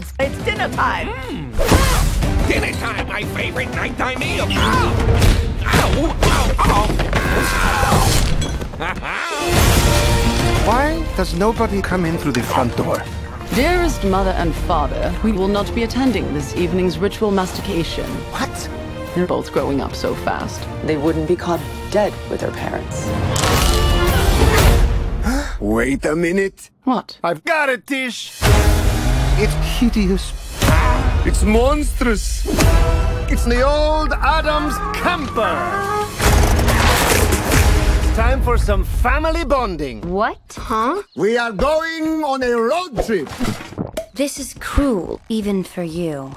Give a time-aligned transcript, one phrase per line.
[0.00, 1.06] time.
[1.08, 2.48] Hmm.
[2.48, 4.46] Dinner time, my favorite nighttime meal.
[4.48, 4.54] Oh!
[5.62, 6.16] Ow!
[6.58, 6.88] Ow!
[8.80, 9.30] Ow!
[10.66, 13.02] Why does nobody come in through the front door?
[13.54, 18.06] Dearest mother and father, we will not be attending this evening's ritual mastication.
[18.32, 18.70] What?
[19.14, 20.66] They're both growing up so fast.
[20.86, 21.60] They wouldn't be caught
[21.92, 23.06] dead with their parents.
[25.60, 26.70] Wait a minute.
[26.82, 27.18] What?
[27.22, 28.42] I've got it, Tish.
[29.74, 30.32] It's hideous.
[31.26, 32.46] It's monstrous.
[33.28, 35.58] It's the old Addams camper.
[37.98, 40.02] It's time for some family bonding.
[40.02, 40.38] What?
[40.56, 41.02] Huh?
[41.16, 43.28] We are going on a road trip.
[44.14, 46.30] This is cruel, even for you.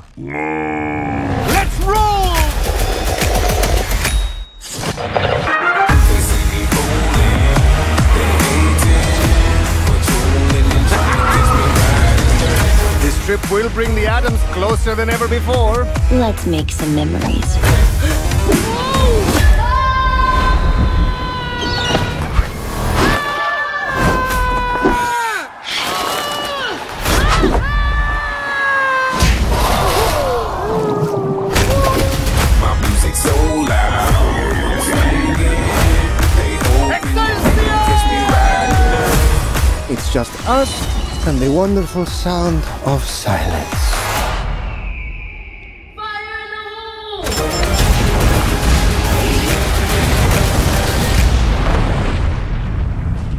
[13.28, 15.84] Trip will bring the Addams closer than ever before.
[16.12, 17.58] Let's make some memories.
[32.62, 34.08] My music's so loud.
[36.38, 37.02] They open,
[37.88, 43.74] kiss me right It's just us and the wonderful sound of silence.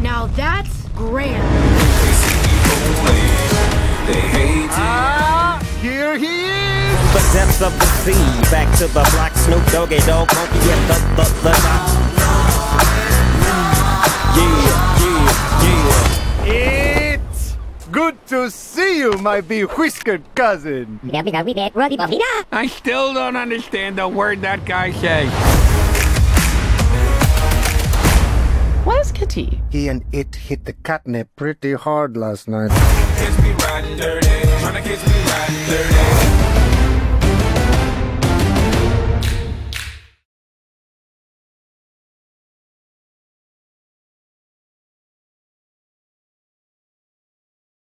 [0.03, 1.43] Now that's grand.
[4.71, 6.99] Ah, here he is!
[7.15, 8.51] the depths of the sea.
[8.51, 12.08] Back to the block, Snoop Doggy Dogg, funky at the the the top.
[18.29, 21.01] To see you, my bewhiskered cousin.
[22.53, 25.33] I still don't understand a word that guy says.
[28.85, 29.61] Where's Kitty?
[29.71, 32.71] He and it hit the catnip pretty hard last night.